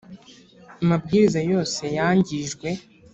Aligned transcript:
amabwiriza 0.81 1.39
yose 1.51 1.81
yangijwe. 1.97 2.69